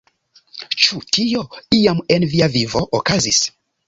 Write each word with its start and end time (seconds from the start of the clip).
Ĉu 0.85 1.01
tio, 1.17 1.43
iam 1.79 1.99
en 2.15 2.25
via 2.31 2.47
vivo, 2.55 2.81
okazis? 3.01 3.43